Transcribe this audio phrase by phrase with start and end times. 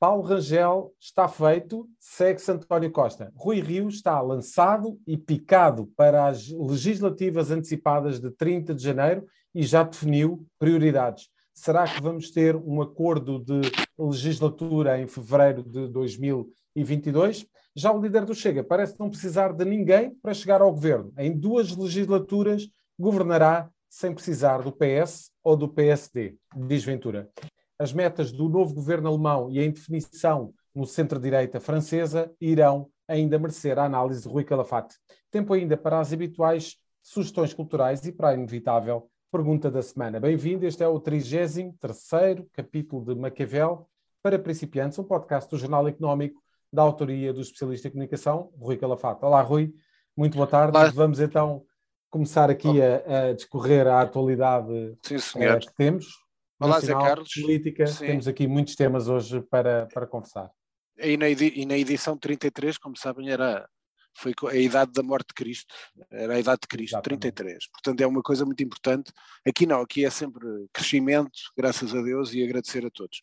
[0.00, 3.30] Paulo Rangel está feito, segue-se António Costa.
[3.36, 9.62] Rui Rio está lançado e picado para as legislativas antecipadas de 30 de janeiro e
[9.62, 11.28] já definiu prioridades.
[11.52, 13.60] Será que vamos ter um acordo de
[13.98, 17.44] legislatura em fevereiro de 2022?
[17.76, 21.12] Já o líder do Chega parece não precisar de ninguém para chegar ao governo.
[21.18, 22.66] Em duas legislaturas
[22.98, 27.28] governará sem precisar do PS ou do PSD, diz Ventura
[27.80, 33.78] as metas do novo governo alemão e a indefinição no centro-direita francesa irão ainda merecer
[33.78, 34.96] a análise de Rui Calafate.
[35.30, 40.20] Tempo ainda para as habituais sugestões culturais e para a inevitável pergunta da semana.
[40.20, 41.74] Bem-vindo, este é o 33
[42.52, 43.88] capítulo de Maquiavel
[44.22, 46.38] para principiantes, um podcast do Jornal Económico
[46.70, 49.24] da autoria do especialista em comunicação, Rui Calafate.
[49.24, 49.72] Olá, Rui,
[50.14, 50.76] muito boa tarde.
[50.76, 50.90] Olá.
[50.90, 51.64] Vamos então
[52.10, 56.28] começar aqui a, a discorrer a atualidade Sim, uh, que temos.
[56.60, 57.32] Olá, Zé Carlos.
[57.32, 58.06] Política, Sim.
[58.06, 60.50] temos aqui muitos temas hoje para, para conversar.
[60.98, 63.66] E na, e na edição 33, como sabem, era,
[64.14, 65.74] foi a idade da morte de Cristo,
[66.10, 67.32] era a idade de Cristo, Exatamente.
[67.32, 67.66] 33.
[67.70, 69.10] Portanto, é uma coisa muito importante.
[69.48, 73.22] Aqui não, aqui é sempre crescimento, graças a Deus, e agradecer a todos.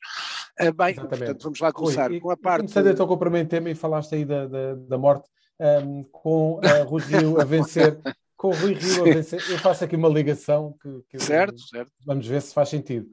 [0.60, 1.20] Ah, bem, Exatamente.
[1.20, 2.74] portanto, vamos lá começar Rui, com a parte.
[2.74, 6.56] Comecei então com o primeiro tema e falaste aí da, da, da morte, um, com
[6.56, 8.00] uh, Rui Rio a vencer.
[8.38, 11.92] com o Rui Rio a vencer, eu faço aqui uma ligação que, que certo, certo.
[12.06, 13.10] vamos ver se faz sentido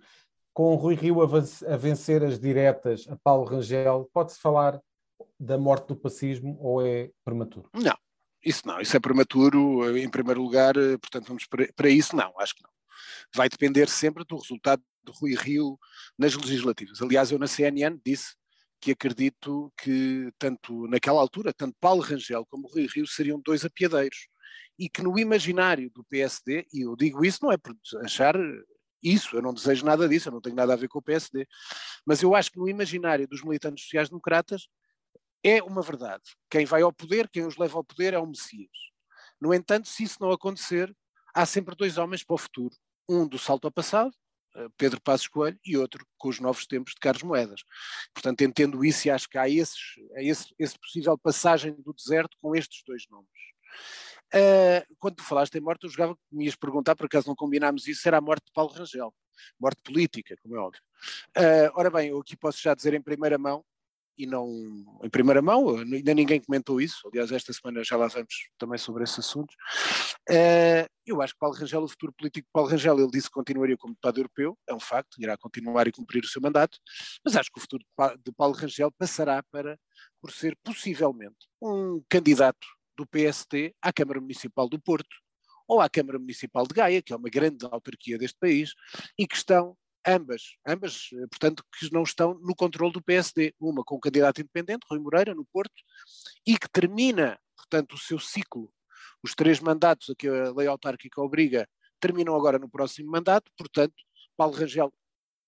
[0.54, 4.80] com o Rui Rio a, vencer as diretas a Paulo Rangel, pode-se falar
[5.38, 7.68] da morte do pacismo ou é prematuro?
[7.74, 7.96] Não,
[8.42, 12.54] isso não, isso é prematuro, em primeiro lugar, portanto vamos para, para isso, não, acho
[12.54, 12.70] que não.
[13.34, 15.76] Vai depender sempre do resultado de Rui Rio
[16.16, 17.02] nas legislativas.
[17.02, 18.36] Aliás, eu na CNN disse
[18.80, 24.28] que acredito que tanto naquela altura, tanto Paulo Rangel como Rui Rio seriam dois apiadeiros
[24.78, 28.36] e que no imaginário do PSD, e eu digo isso não é por achar
[29.02, 31.46] isso, eu não desejo nada disso, eu não tenho nada a ver com o PSD.
[32.06, 34.66] Mas eu acho que no imaginário dos militantes sociais-democratas
[35.44, 36.22] é uma verdade.
[36.50, 38.70] Quem vai ao poder, quem os leva ao poder é o Messias.
[39.38, 40.94] No entanto, se isso não acontecer,
[41.34, 42.74] há sempre dois homens para o futuro.
[43.06, 44.10] Um do salto ao passado,
[44.56, 47.62] eh, Pedro Passos Coelho, e outro com os novos tempos de Carlos Moedas.
[48.14, 52.56] Portanto, entendo isso e acho que há esses, esse, esse possível passagem do deserto com
[52.56, 53.28] estes dois nomes.
[54.34, 57.36] Uh, quando tu falaste em morte, eu jogava que me ias perguntar, por acaso não
[57.36, 59.14] combinámos isso, era a morte de Paulo Rangel.
[59.60, 60.82] Morte política, como é óbvio.
[61.36, 63.64] Uh, ora bem, eu aqui posso já dizer em primeira mão,
[64.16, 64.48] e não
[65.02, 69.04] em primeira mão, ainda ninguém comentou isso, aliás, esta semana já lá vamos também sobre
[69.04, 69.52] esse assunto.
[70.30, 73.34] Uh, eu acho que Paulo Rangel, o futuro político de Paulo Rangel, ele disse que
[73.34, 76.78] continuaria como deputado europeu, é um facto, irá continuar e cumprir o seu mandato,
[77.24, 77.84] mas acho que o futuro
[78.24, 79.78] de Paulo Rangel passará para,
[80.20, 85.16] por ser possivelmente um candidato do PST à Câmara Municipal do Porto
[85.66, 88.74] ou à Câmara Municipal de Gaia, que é uma grande autarquia deste país,
[89.18, 93.54] e que estão ambas, ambas, eh, portanto, que não estão no controle do PSD.
[93.58, 95.74] Uma com o candidato independente, Rui Moreira, no Porto,
[96.46, 98.70] e que termina, portanto, o seu ciclo,
[99.22, 101.66] os três mandatos a que a lei autárquica obriga,
[101.98, 103.94] terminam agora no próximo mandato, portanto,
[104.36, 104.92] Paulo Rangel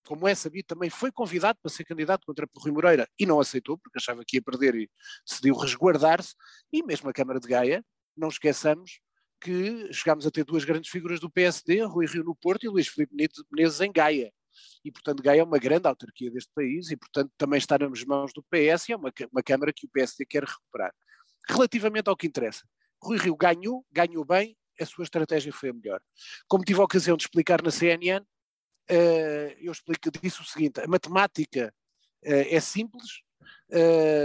[0.06, 3.76] como é sabido, também foi convidado para ser candidato contra Rui Moreira e não aceitou,
[3.76, 4.90] porque achava que ia perder e
[5.26, 6.34] decidiu resguardar-se.
[6.72, 7.84] E mesmo a Câmara de Gaia,
[8.16, 9.00] não esqueçamos
[9.40, 12.88] que chegámos a ter duas grandes figuras do PSD, Rui Rio no Porto e Luís
[12.88, 13.14] Filipe
[13.52, 14.32] Menezes em Gaia.
[14.84, 18.32] E, portanto, Gaia é uma grande autarquia deste país e, portanto, também está nas mãos
[18.32, 20.92] do PS e é uma, uma Câmara que o PSD quer recuperar.
[21.48, 22.64] Relativamente ao que interessa,
[23.02, 26.00] Rui Rio ganhou, ganhou bem, a sua estratégia foi a melhor.
[26.48, 28.24] Como tive a ocasião de explicar na CNN,
[28.88, 31.72] eu explico, disse o seguinte: a matemática
[32.24, 33.22] uh, é simples,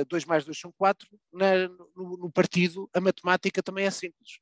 [0.07, 4.39] 2 uh, mais 2 são 4, no, no, partido a matemática também é simples.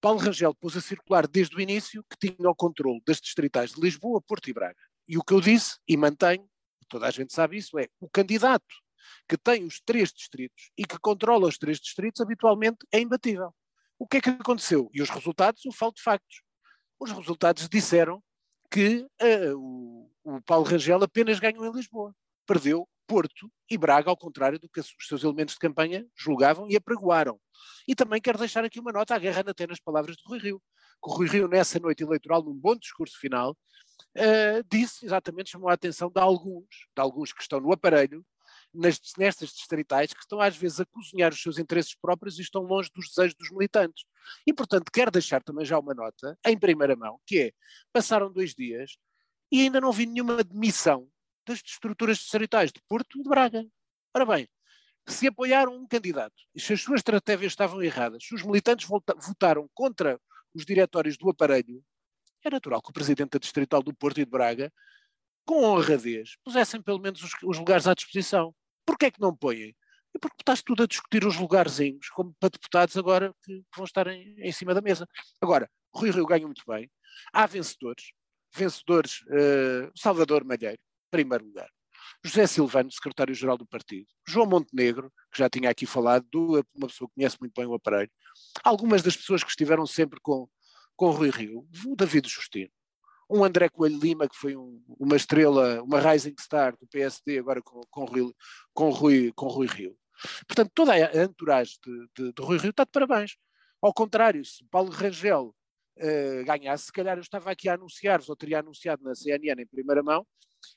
[0.00, 3.80] Paulo Rangel pôs a circular desde o início que tinha o controle das distritais de
[3.80, 4.80] Lisboa, Porto e Braga.
[5.06, 6.48] E o que eu disse, e mantenho,
[6.88, 8.74] toda a gente sabe isso, é o candidato
[9.28, 13.54] que tem os três distritos e que controla os três distritos habitualmente é imbatível.
[13.98, 14.90] O que é que aconteceu?
[14.92, 16.42] E os resultados, eu falo de factos.
[16.98, 18.22] Os resultados disseram
[18.72, 22.14] que uh, o, o, Paulo Rangel apenas ganhou em Lisboa.
[22.46, 26.74] Perdeu Porto e Braga, ao contrário do que os seus elementos de campanha julgavam e
[26.74, 27.38] apregoaram.
[27.86, 30.62] E também quero deixar aqui uma nota agarrando até nas palavras de Rui Rio.
[31.04, 33.52] Que o Rui Rio, nessa noite eleitoral, num bom discurso final,
[34.16, 38.24] uh, disse exatamente, chamou a atenção de alguns, de alguns que estão no aparelho,
[38.74, 42.62] nas, nestas distritais que estão às vezes a cozinhar os seus interesses próprios e estão
[42.62, 44.04] longe dos desejos dos militantes.
[44.46, 47.52] E, portanto, quero deixar também já uma nota, em primeira mão, que é,
[47.92, 48.96] passaram dois dias
[49.50, 51.08] e ainda não vi nenhuma demissão
[51.46, 53.64] das estruturas distritais de Porto e de Braga.
[54.14, 54.48] Ora bem,
[55.06, 59.68] se apoiaram um candidato e se as suas estratégias estavam erradas, se os militantes votaram
[59.74, 60.20] contra
[60.54, 61.82] os diretórios do aparelho,
[62.44, 64.72] é natural que o presidente da Distrital do Porto e de Braga
[65.44, 68.54] com honradez, pusessem pelo menos os, os lugares à disposição.
[68.92, 69.74] Porquê é que não põem?
[70.14, 74.06] É porque estás tudo a discutir os lugarzinhos, como para deputados agora que, vão estar
[74.06, 75.08] em, em, cima da mesa.
[75.40, 76.90] Agora, Rui Rio ganha muito bem.
[77.32, 78.12] Há vencedores.
[78.54, 80.78] Vencedores, uh, Salvador Malheiro,
[81.10, 81.70] primeiro lugar.
[82.22, 84.06] José Silvano, secretário-geral do partido.
[84.28, 86.26] João Montenegro, que já tinha aqui falado,
[86.76, 88.10] uma pessoa que conhece muito bem o aparelho.
[88.62, 90.46] Algumas das pessoas que estiveram sempre com,
[90.94, 91.66] com Rui Rio.
[91.86, 92.70] O David Justino
[93.32, 97.62] um André Coelho Lima, que foi um, uma estrela, uma rising star do PSD, agora
[97.62, 98.34] com, com, Rui,
[98.74, 99.96] com, Rui, com Rui Rio.
[100.46, 103.36] Portanto, toda a entourage de, de, de Rui Rio está de parabéns.
[103.80, 105.54] Ao contrário, se Paulo Rangel
[105.98, 109.66] uh, ganhasse, se calhar eu estava aqui a anunciar-vos, ou teria anunciado na CNN em
[109.66, 110.26] primeira mão,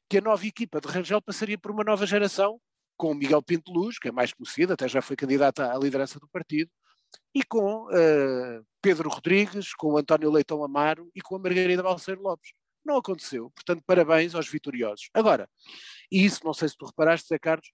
[0.09, 2.59] que a nova equipa de Rangel passaria por uma nova geração,
[2.97, 6.19] com o Miguel Pinto Luz, que é mais conhecido, até já foi candidato à liderança
[6.19, 6.71] do partido,
[7.33, 12.51] e com uh, Pedro Rodrigues, com António Leitão Amaro e com a Margarida Balseiro Lopes.
[12.85, 15.09] Não aconteceu, portanto, parabéns aos vitoriosos.
[15.13, 15.49] Agora,
[16.11, 17.71] e isso não sei se tu reparaste, Zé Carlos,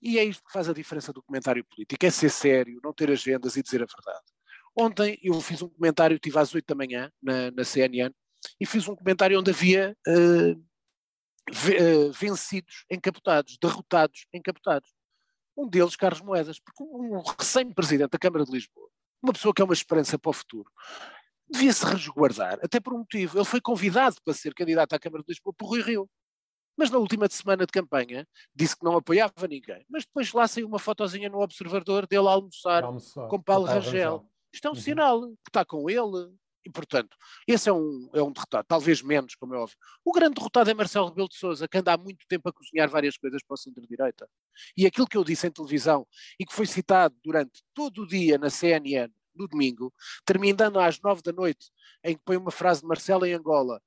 [0.00, 3.10] e é isto que faz a diferença do comentário político, é ser sério, não ter
[3.10, 4.24] agendas e dizer a verdade.
[4.76, 8.12] Ontem eu fiz um comentário, estive às 8 da manhã na, na CNN,
[8.60, 14.90] e fiz um comentário onde havia uh, vencidos encapotados, derrotados encapotados.
[15.56, 18.88] Um deles, Carlos Moedas, porque um recém-presidente da Câmara de Lisboa,
[19.22, 20.70] uma pessoa que é uma esperança para o futuro,
[21.50, 23.38] devia se resguardar, até por um motivo.
[23.38, 26.08] Ele foi convidado para ser candidato à Câmara de Lisboa por Rui Rio.
[26.76, 29.84] Mas na última semana de campanha disse que não apoiava ninguém.
[29.90, 34.26] Mas depois lá saiu uma fotozinha no observador dele a almoçar, almoçar com Paulo Rangel.
[34.52, 34.80] Isto é um uhum.
[34.80, 36.32] sinal que está com ele,
[36.64, 37.16] e, portanto,
[37.46, 39.76] esse é um, é um derrotado, talvez menos, como é óbvio.
[40.04, 42.88] O grande derrotado é Marcelo Rebelo de Sousa, que anda há muito tempo a cozinhar
[42.88, 44.28] várias coisas para o centro-direita.
[44.76, 46.06] E aquilo que eu disse em televisão
[46.38, 49.92] e que foi citado durante todo o dia na CNN, no domingo,
[50.24, 51.70] terminando às nove da noite,
[52.04, 53.80] em que põe uma frase de Marcelo em Angola,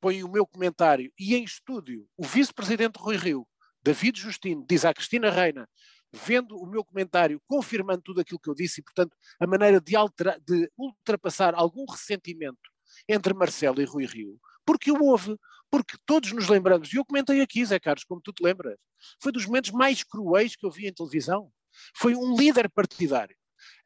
[0.00, 3.46] põe o meu comentário, e em estúdio, o vice-presidente Rui Rio,
[3.82, 5.68] David Justino, diz à Cristina Reina,
[6.12, 9.94] vendo o meu comentário, confirmando tudo aquilo que eu disse, e, portanto, a maneira de,
[9.96, 12.70] altera, de ultrapassar algum ressentimento
[13.08, 15.36] entre Marcelo e Rui Rio, porque o houve,
[15.70, 18.76] porque todos nos lembramos, e eu comentei aqui, Zé Carlos, como tu te lembras,
[19.20, 21.50] foi dos momentos mais cruéis que eu vi em televisão.
[21.94, 23.36] Foi um líder partidário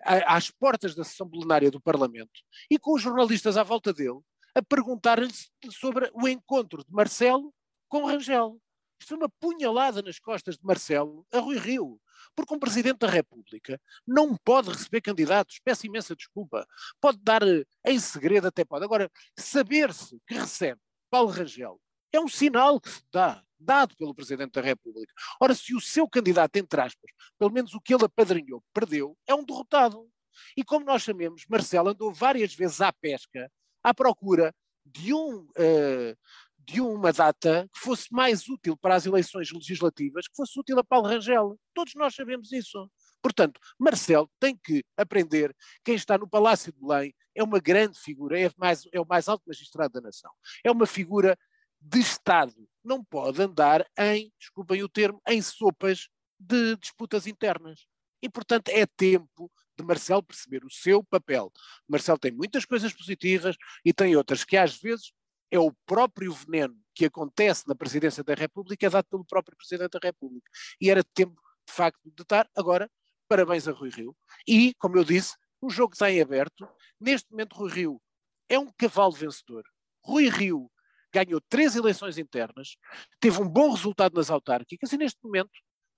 [0.01, 2.41] às portas da sessão plenária do Parlamento
[2.71, 4.21] e com os jornalistas à volta dele
[4.55, 5.33] a perguntar-lhe
[5.71, 7.53] sobre o encontro de Marcelo
[7.89, 8.61] com Rangel.
[9.01, 12.01] Isto foi uma punhalada nas costas de Marcelo a Rui Rio.
[12.35, 16.67] Porque um Presidente da República não pode receber candidatos, peço imensa desculpa,
[17.01, 18.85] pode dar eh, em segredo, até pode.
[18.85, 20.81] Agora, saber-se que recebe
[21.11, 21.81] Paulo Rangel
[22.13, 25.13] é um sinal que se dá, dado pelo Presidente da República.
[25.41, 29.35] Ora, se o seu candidato, entre aspas, pelo menos o que ele apadrinhou, perdeu, é
[29.35, 30.09] um derrotado.
[30.57, 33.51] E como nós sabemos, Marcelo andou várias vezes à pesca,
[33.83, 36.17] à procura de um uh,
[36.65, 40.85] de uma data que fosse mais útil para as eleições legislativas, que fosse útil a
[40.85, 41.59] Paulo Rangel.
[41.75, 42.91] Todos nós sabemos isso.
[43.21, 45.55] Portanto, Marcelo tem que aprender.
[45.85, 49.29] Quem está no Palácio de Belém é uma grande figura, é, mais, é o mais
[49.29, 50.31] alto magistrado da nação.
[50.65, 51.39] É uma figura
[51.81, 52.55] de Estado.
[52.85, 57.87] Não pode andar em, desculpem o termo, em sopas de disputas internas.
[58.23, 61.51] E, portanto, é tempo de Marcelo perceber o seu papel.
[61.89, 65.13] Marcelo tem muitas coisas positivas e tem outras que, às vezes,
[65.53, 69.91] é o próprio veneno que acontece na presidência da República, é dado pelo próprio Presidente
[69.93, 70.51] da República.
[70.81, 72.49] E era tempo, de facto, de estar.
[72.57, 72.91] Agora,
[73.29, 74.17] parabéns a Rui Rio.
[74.49, 76.67] E, como eu disse, o jogo está em aberto.
[76.99, 78.03] Neste momento, Rui Rio
[78.49, 79.63] é um cavalo vencedor.
[80.03, 80.71] Rui Rio
[81.13, 82.77] ganhou três eleições internas,
[83.21, 85.53] teve um bom resultado nas autárquicas e, neste momento,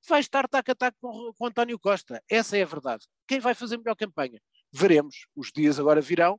[0.09, 2.21] vai estar tac a tac com, com António Costa.
[2.29, 3.07] Essa é a verdade.
[3.29, 4.41] Quem vai fazer melhor campanha?
[4.73, 5.27] Veremos.
[5.37, 6.35] Os dias agora virão.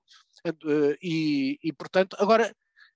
[0.46, 2.54] Uh, e, e, portanto, agora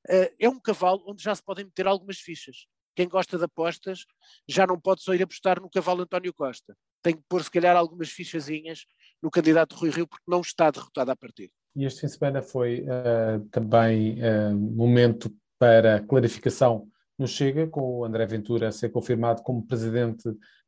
[0.08, 2.68] é um cavalo onde já se podem meter algumas fichas.
[2.96, 4.06] Quem gosta de apostas
[4.48, 6.76] já não pode só ir apostar no cavalo António Costa.
[7.02, 8.86] Tem que pôr, se calhar, algumas fichazinhas
[9.22, 11.50] no candidato Rui Rio, porque não está derrotado a partir.
[11.76, 16.88] E este fim de semana foi uh, também uh, momento para clarificação
[17.18, 20.24] no Chega, com o André Ventura a ser confirmado como presidente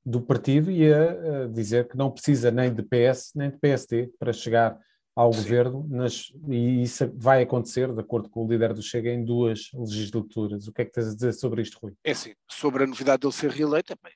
[0.06, 4.12] do partido e a, a dizer que não precisa nem de PS nem de PSD
[4.20, 4.78] para chegar
[5.16, 5.42] ao Sim.
[5.42, 9.70] governo, nas, e isso vai acontecer, de acordo com o líder do Chega, em duas
[9.74, 10.68] legislaturas.
[10.68, 11.94] O que é que tens a dizer sobre isto, Rui?
[12.04, 14.14] É assim, sobre a novidade dele ser reeleito, bem,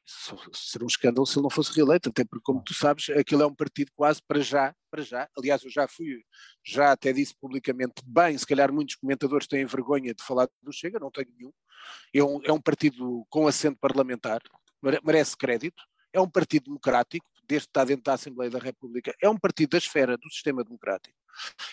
[0.53, 3.45] seria um escândalo se ele não fosse reeleito, até porque, como tu sabes, aquilo é
[3.45, 5.27] um partido quase para já, para já.
[5.37, 6.23] Aliás, eu já fui,
[6.65, 10.97] já até disse publicamente, bem, se calhar muitos comentadores têm vergonha de falar do Chega,
[10.97, 11.51] não tenho nenhum.
[12.13, 14.41] É um, é um partido com assento parlamentar,
[15.03, 15.83] merece crédito,
[16.13, 19.71] é um partido democrático, desde que está dentro da Assembleia da República, é um partido
[19.71, 21.15] da esfera do sistema democrático.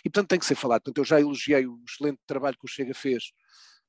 [0.05, 0.83] E, portanto, tem que ser falado.
[0.83, 3.33] Portanto, eu já elogiei o excelente trabalho que o Chega fez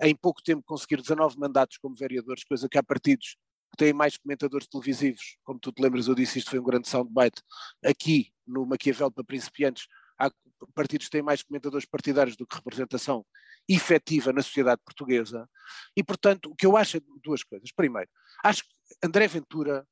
[0.02, 3.38] em pouco tempo conseguir 19 mandatos como vereadores, coisa que há partidos
[3.72, 6.88] que têm mais comentadores televisivos, como tu te lembras, eu disse isto foi um grande
[6.88, 7.42] soundbite,
[7.84, 9.88] aqui no Maquiavel para principiantes,
[10.20, 10.32] há
[10.76, 13.26] partidos que têm mais comentadores partidários do que representação
[13.68, 15.50] efetiva na sociedade portuguesa,
[15.98, 17.72] e portanto o que eu acho é duas coisas.
[17.72, 18.10] Primeiro,
[18.44, 18.70] acho que
[19.04, 19.88] André Ventura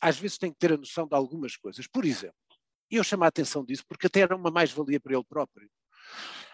[0.00, 1.86] às vezes tem que ter a noção de algumas coisas.
[1.86, 2.36] Por exemplo,
[2.90, 5.68] eu chamo a atenção disso porque até era uma mais-valia para ele próprio.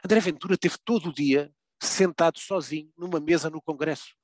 [0.04, 4.14] André Ventura teve todo o dia sentado sozinho numa mesa no Congresso,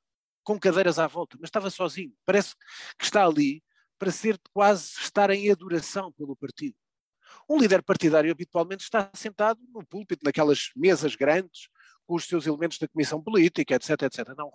[0.43, 2.13] com cadeiras à volta, mas estava sozinho.
[2.25, 2.55] Parece
[2.97, 3.63] que está ali
[3.99, 6.77] para ser quase estar em adoração pelo partido.
[7.49, 11.69] Um líder partidário habitualmente está sentado no púlpito, naquelas mesas grandes,
[12.07, 14.35] com os seus elementos da comissão política, etc, etc.
[14.37, 14.51] Não,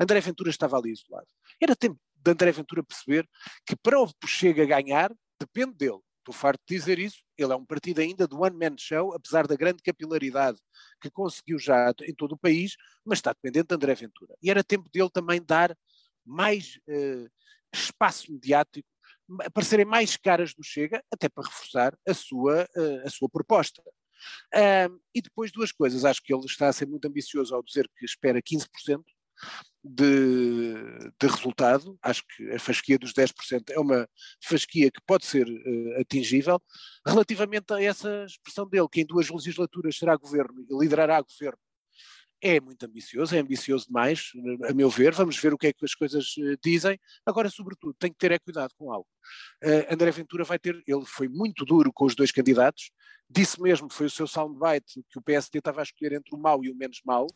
[0.00, 1.26] André Ventura estava ali isolado.
[1.60, 3.28] Era tempo de André Ventura perceber
[3.64, 6.00] que para o Chega ganhar, depende dele.
[6.18, 7.22] Estou farto de dizer isso.
[7.38, 10.58] Ele é um partido ainda do One Man Show, apesar da grande capilaridade
[11.00, 14.34] que conseguiu já em todo o país, mas está dependente de André Ventura.
[14.42, 15.76] E era tempo dele também dar
[16.24, 17.30] mais uh,
[17.72, 18.88] espaço mediático,
[19.44, 23.80] aparecerem mais caras do Chega, até para reforçar a sua, uh, a sua proposta.
[25.14, 28.04] E depois duas coisas, acho que ele está a ser muito ambicioso ao dizer que
[28.04, 29.04] espera 15%,
[29.84, 30.74] de,
[31.20, 31.96] de, resultado.
[32.02, 34.08] Acho que a fasquia dos 10% é uma
[34.42, 36.60] fasquia que pode ser uh, atingível.
[37.06, 41.58] Relativamente a essa expressão dele, que em duas legislaturas será governo e liderará governo,
[42.46, 44.30] é muito ambicioso, é ambicioso demais,
[44.68, 45.12] a meu ver.
[45.12, 46.98] Vamos ver o que é que as coisas uh, dizem.
[47.24, 49.08] Agora, sobretudo, tem que ter é cuidado com algo.
[49.64, 52.90] Uh, André Ventura vai ter, ele foi muito duro com os dois candidatos,
[53.28, 56.64] disse mesmo, foi o seu soundbite, que o PSD estava a escolher entre o mau
[56.64, 57.26] e o menos mau,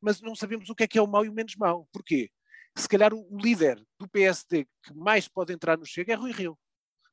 [0.00, 1.88] mas não sabemos o que é que é o mau e o menos mau.
[1.92, 2.30] Porquê?
[2.76, 6.32] Se calhar o, o líder do PSD que mais pode entrar no Chega é Rui
[6.32, 6.58] Rio,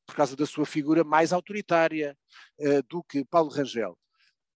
[0.06, 2.18] por causa da sua figura mais autoritária
[2.60, 3.98] uh, do que Paulo Rangel.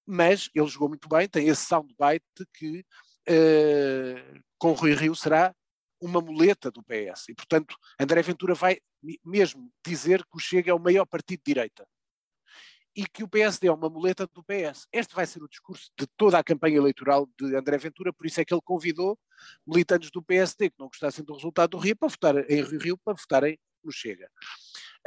[0.06, 2.86] Mas ele jogou muito bem, tem esse soundbite que
[3.30, 5.54] uh, com Rui Rio será
[6.00, 7.30] uma muleta do PS.
[7.30, 8.78] E, portanto, André Ventura vai
[9.24, 11.88] mesmo dizer que o Chega é o maior partido de direita
[12.96, 14.88] e que o PSD é uma muleta do PS.
[14.92, 18.40] Este vai ser o discurso de toda a campanha eleitoral de André Ventura, por isso
[18.40, 19.20] é que ele convidou
[19.68, 22.98] militantes do PSD que não gostassem do resultado do Rio para votar em Rio Rio
[22.98, 24.30] para votarem no Chega.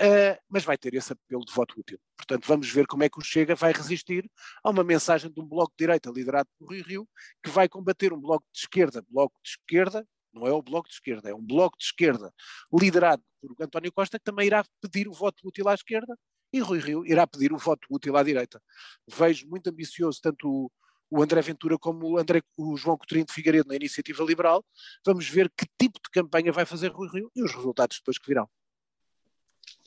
[0.00, 1.98] Uh, mas vai ter esse apelo de voto útil.
[2.16, 4.30] Portanto, vamos ver como é que o Chega vai resistir
[4.62, 7.08] a uma mensagem de um bloco de direita liderado por Rio Rio,
[7.42, 10.94] que vai combater um bloco de esquerda, bloco de esquerda, não é o bloco de
[10.94, 12.32] esquerda, é um bloco de esquerda
[12.72, 16.16] liderado por António Costa, que também irá pedir o voto útil à esquerda
[16.52, 18.62] e Rui Rio irá pedir o voto útil à direita.
[19.06, 20.70] Vejo muito ambicioso tanto o,
[21.10, 24.64] o André Ventura como o, André, o João Coutinho de Figueiredo na Iniciativa Liberal.
[25.04, 28.26] Vamos ver que tipo de campanha vai fazer Rui Rio e os resultados depois que
[28.26, 28.48] virão.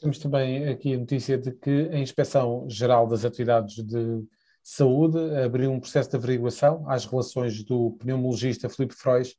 [0.01, 4.25] Temos também aqui a notícia de que a Inspeção Geral das Atividades de
[4.63, 9.35] Saúde abriu um processo de averiguação às relações do pneumologista Filipe Frois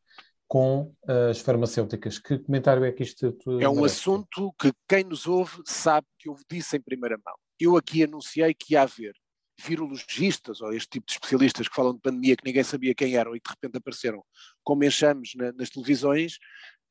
[0.46, 2.20] com as farmacêuticas.
[2.20, 3.96] Que comentário é que isto É um merece?
[3.96, 7.34] assunto que quem nos ouve sabe que eu disse em primeira mão.
[7.58, 9.14] Eu aqui anunciei que ia haver
[9.60, 13.34] virologistas ou este tipo de especialistas que falam de pandemia que ninguém sabia quem eram
[13.34, 14.22] e que de repente apareceram
[14.62, 16.38] como enxames na, nas televisões,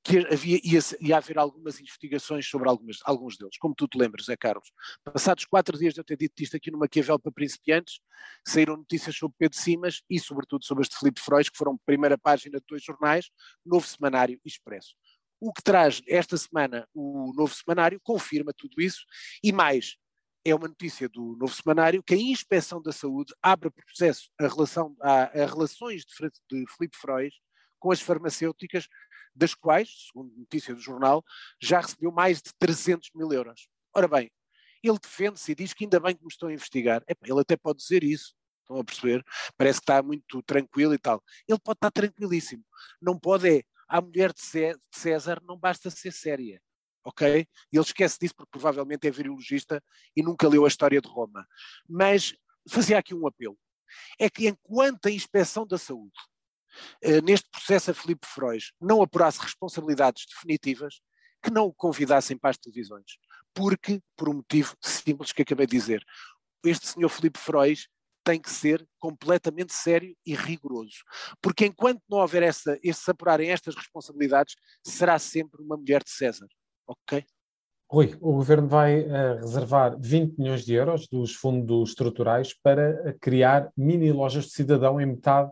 [0.04, 4.28] que havia, ia, ia, haver algumas investigações sobre algumas, alguns deles, como tu te lembras,
[4.30, 4.72] é Carlos.
[5.04, 8.00] Passados quatro dias de eu ter dito isto aqui no Maquiavel para principiantes,
[8.46, 12.60] saíram notícias sobre Pedro Simas e sobretudo sobre este Filipe Frois, que foram primeira página
[12.60, 13.30] de dois jornais,
[13.64, 14.96] Novo Semanário e Expresso.
[15.40, 19.06] O que traz esta semana o Novo Semanário confirma tudo isso
[19.44, 19.98] e mais,
[20.44, 24.96] é uma notícia do Novo Semanário que a Inspeção da Saúde abre processo a, relação,
[25.00, 27.34] a, a relações de, de Filipe Frois
[27.80, 28.88] com as farmacêuticas
[29.36, 31.24] das quais, segundo notícia do jornal,
[31.62, 33.68] já recebeu mais de 300 mil euros.
[33.94, 34.32] Ora bem,
[34.84, 37.04] ele defende-se e diz que ainda bem que me estão a investigar.
[37.08, 39.24] ele até pode dizer isso, estão a perceber?
[39.58, 41.24] Parece que está muito tranquilo e tal.
[41.48, 42.64] Ele pode estar tranquilíssimo.
[43.02, 44.42] Não pode é, a mulher de
[44.92, 46.62] César não basta ser séria.
[47.04, 47.28] Ok?
[47.28, 47.48] Ele
[47.84, 49.84] esquece disso porque provavelmente é virologista
[50.16, 51.46] e nunca leu a história de Roma.
[51.88, 52.34] Mas
[52.70, 53.58] fazia aqui um apelo.
[54.20, 56.14] É que enquanto a inspeção da saúde
[57.24, 61.02] neste processo a Filipe Frois não apurasse responsabilidades definitivas,
[61.42, 63.18] que não o convidassem para as televisões.
[63.54, 66.04] Porque, por um motivo simples que acabei de dizer,
[66.64, 67.88] este senhor Filipe Frois
[68.24, 71.04] tem que ser completamente sério e rigoroso.
[71.42, 76.48] Porque enquanto não houver essa, se apurarem estas responsabilidades, será sempre uma mulher de César.
[76.88, 77.26] Ok?
[77.90, 83.70] Rui, o Governo vai uh, reservar 20 milhões de euros dos fundos estruturais para criar
[83.76, 85.52] mini lojas de cidadão em metade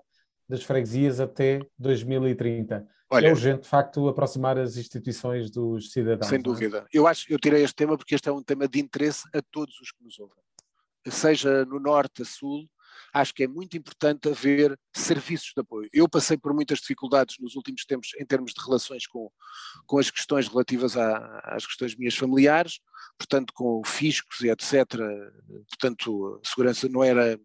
[0.49, 2.87] das freguesias até 2030.
[3.11, 6.27] Olha, é urgente, de facto, aproximar as instituições dos cidadãos.
[6.27, 6.41] Sem é?
[6.41, 6.79] dúvida.
[6.79, 6.97] É?
[6.97, 9.79] Eu acho, eu tirei este tema porque este é um tema de interesse a todos
[9.79, 10.37] os que nos ouvem.
[11.07, 12.69] Seja no norte a sul,
[13.13, 15.89] acho que é muito importante haver serviços de apoio.
[15.91, 19.31] Eu passei por muitas dificuldades nos últimos tempos em termos de relações com,
[19.87, 22.79] com as questões relativas à, às questões minhas familiares,
[23.17, 24.85] portanto, com fiscos e etc.
[25.69, 27.39] Portanto, a segurança não era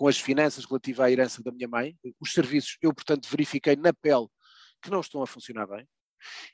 [0.00, 1.94] com as finanças relativas à herança da minha mãe.
[2.18, 4.26] Os serviços, eu, portanto, verifiquei na pele
[4.82, 5.86] que não estão a funcionar bem.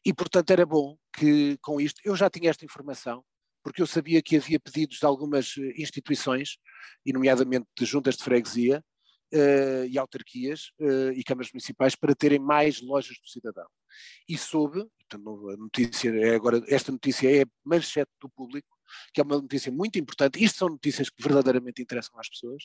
[0.04, 3.24] E, portanto, era bom que com isto, eu já tinha esta informação,
[3.62, 6.58] porque eu sabia que havia pedidos de algumas eh, instituições,
[7.04, 8.84] e nomeadamente de juntas de freguesia
[9.32, 13.68] uh, e autarquias uh, e câmaras municipais, para terem mais lojas do cidadão.
[14.28, 18.75] E soube, portanto, a notícia é agora, esta notícia é manchete do público,
[19.12, 22.64] que é uma notícia muito importante, isto são notícias que verdadeiramente interessam às pessoas,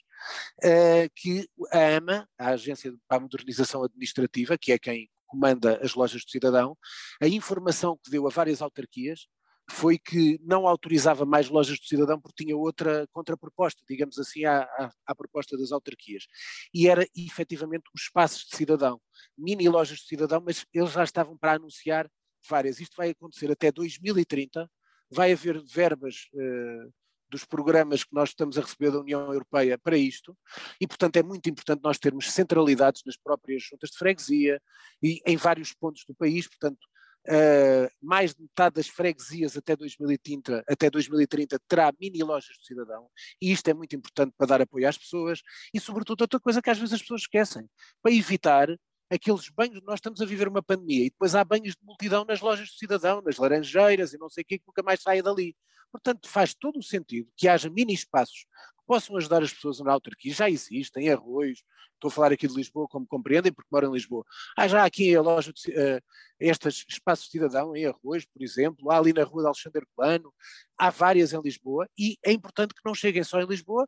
[0.64, 5.94] uh, que a AMA, a Agência para a Modernização Administrativa, que é quem comanda as
[5.94, 6.78] lojas do cidadão,
[7.22, 9.28] a informação que deu a várias autarquias
[9.72, 14.64] foi que não autorizava mais lojas do cidadão porque tinha outra contraproposta, digamos assim, à,
[14.64, 16.26] à, à, proposta das autarquias.
[16.74, 19.00] E era efetivamente os espaços de cidadão,
[19.38, 22.10] mini lojas de cidadão, mas eles já estavam para anunciar
[22.50, 22.80] várias.
[22.80, 24.70] Isto vai acontecer até 2030,
[25.12, 26.94] vai haver verbas uh,
[27.30, 30.38] dos programas que nós estamos a receber da União Europeia para isto,
[30.80, 34.62] e portanto é muito importante nós termos centralidades nas próprias juntas de freguesia
[35.02, 36.80] e em vários pontos do país, portanto
[37.28, 43.08] Uh, mais de metade das freguesias até 2030, até 2030 terá mini lojas do cidadão,
[43.40, 45.40] e isto é muito importante para dar apoio às pessoas
[45.72, 47.70] e, sobretudo, outra coisa que às vezes as pessoas esquecem,
[48.02, 48.76] para evitar
[49.12, 52.40] aqueles banhos, nós estamos a viver uma pandemia e depois há banhos de multidão nas
[52.40, 55.56] lojas do cidadão, nas laranjeiras e não sei o que, que nunca mais saia dali.
[55.92, 59.92] Portanto, faz todo o sentido que haja mini espaços que possam ajudar as pessoas na
[59.92, 60.34] autarquia.
[60.34, 61.62] Já existem arroios,
[61.96, 64.24] estou a falar aqui de Lisboa, como compreendem, porque moro em Lisboa.
[64.58, 66.02] Há já aqui a loja, de, uh,
[66.40, 70.34] estes espaços de cidadão em arroios, por exemplo, há ali na rua de Alexandre Plano,
[70.78, 73.86] há várias em Lisboa, e é importante que não cheguem só em Lisboa,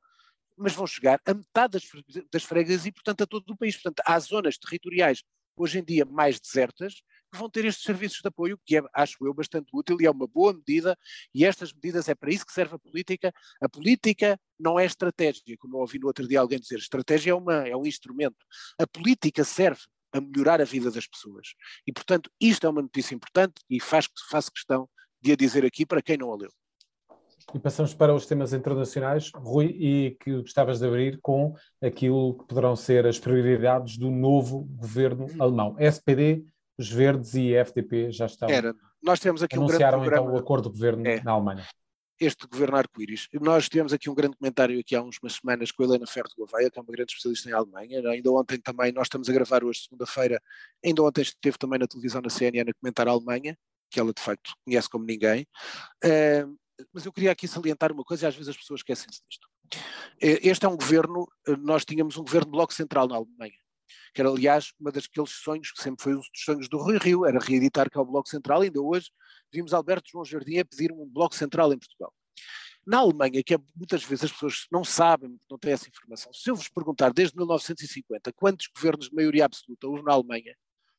[0.57, 1.83] mas vão chegar a metade das,
[2.31, 3.75] das e, portanto, a todo o país.
[3.75, 5.23] Portanto, há zonas territoriais,
[5.55, 6.95] hoje em dia, mais desertas,
[7.31, 10.11] que vão ter estes serviços de apoio, que é, acho eu, bastante útil e é
[10.11, 10.97] uma boa medida,
[11.33, 13.33] e estas medidas é para isso que serve a política.
[13.59, 17.33] A política não é estratégia, como eu ouvi no outro dia alguém dizer, estratégia é,
[17.33, 18.45] uma, é um instrumento.
[18.79, 19.81] A política serve
[20.13, 21.55] a melhorar a vida das pessoas.
[21.87, 24.87] E, portanto, isto é uma notícia importante e faz, faço questão
[25.19, 26.51] de a dizer aqui para quem não a leu.
[27.53, 32.45] E passamos para os temas internacionais, Rui, e que gostavas de abrir com aquilo que
[32.45, 35.75] poderão ser as prioridades do novo governo alemão.
[35.79, 36.45] SPD,
[36.77, 38.49] os Verdes e a FDP já estão.
[38.49, 38.75] Era.
[39.01, 40.27] Nós temos aqui anunciaram um grande programa...
[40.27, 41.21] então o acordo de governo é.
[41.21, 41.67] na Alemanha.
[42.19, 43.27] Este governo arco-íris.
[43.33, 46.35] Nós tivemos aqui um grande comentário aqui há umas semanas com a Helena Ferro de
[46.35, 48.07] Gouveia, que é uma grande especialista em Alemanha.
[48.09, 50.41] Ainda ontem também, nós estamos a gravar hoje, segunda-feira,
[50.83, 53.57] ainda ontem esteve também na televisão na CNN a comentar a Alemanha,
[53.91, 55.45] que ela de facto conhece como ninguém.
[56.03, 56.55] Uh,
[56.91, 59.47] mas eu queria aqui salientar uma coisa e às vezes as pessoas esquecem-se disto.
[60.21, 63.57] Eh, este é um governo, eh, nós tínhamos um governo de bloco central na Alemanha,
[64.13, 67.25] que era aliás uma daqueles sonhos que sempre foi um dos sonhos do Rui Rio,
[67.25, 69.09] era reeditar cá o bloco central, ainda hoje
[69.51, 72.13] vimos Alberto João Jardim a pedir um bloco central em Portugal.
[72.85, 76.49] Na Alemanha, que é, muitas vezes as pessoas não sabem, não têm essa informação, se
[76.49, 80.55] eu vos perguntar desde 1950 quantos governos de maioria absoluta houve na Alemanha,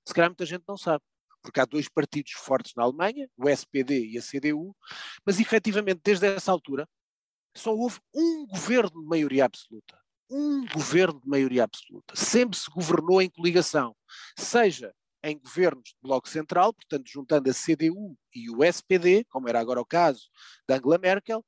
[0.07, 1.05] se calhar muita gente não sabe
[1.45, 4.75] porque há dois partidos fortes na Alemanha, o SPD e a CDU,
[5.25, 6.89] mas efetivamente desde essa altura
[7.55, 10.01] só houve um governo de maioria absoluta.
[10.31, 12.17] Um governo de maioria absoluta.
[12.17, 13.95] Sempre se governou em coligação,
[14.37, 19.61] seja em governos de bloco central, portanto juntando a CDU e o SPD, como era
[19.61, 20.29] agora o caso
[20.67, 21.45] da Angela Merkel,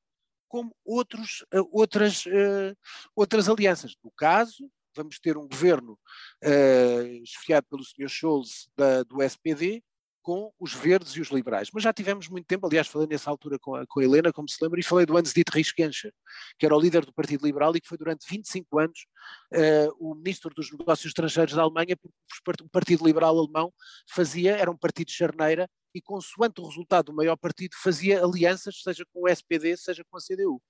[0.47, 2.77] como outros, eh, outras, uh,
[3.15, 3.95] outras alianças.
[4.03, 5.99] No caso, vamos ter um governo
[6.45, 8.09] uh, esfiado pelo Sr.
[8.09, 9.83] Scholz da, do SPD
[10.27, 11.69] com os verdes e os liberais.
[11.73, 14.49] Mas já tivemos muito tempo, aliás, falei nessa altura com a, com a Helena, como
[14.49, 16.13] se lembra, e falei do Hans Dietrich Genscher,
[16.59, 19.07] que era o líder do Partido Liberal e que foi durante 25 anos
[19.55, 21.97] uh, o ministro dos Negócios Estrangeiros da Alemanha,
[22.45, 23.73] porque o Partido Liberal alemão
[24.11, 28.83] fazia, era um partido de charneira, e consoante o resultado do maior partido fazia alianças,
[28.83, 30.61] seja com o SPD, seja com a CDU.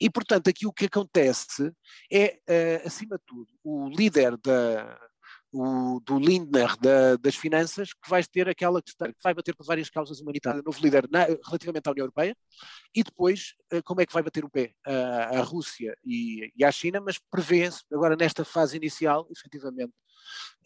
[0.00, 1.70] E, portanto, aqui o que acontece
[2.10, 4.98] é, uh, acima de tudo, o líder da,
[5.52, 9.64] o, do Lindner da, das finanças, que vai ter aquela que, que vai bater por
[9.64, 12.36] várias causas humanitárias, novo líder na, relativamente à União Europeia,
[12.94, 16.70] e depois uh, como é que vai bater o pé à Rússia e, e à
[16.70, 19.92] China, mas prevê-se, agora nesta fase inicial, efetivamente,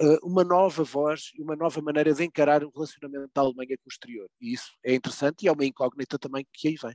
[0.00, 3.88] uh, uma nova voz e uma nova maneira de encarar o relacionamento da Alemanha com
[3.88, 4.28] o exterior.
[4.40, 6.94] E isso é interessante e é uma incógnita também que aí vem.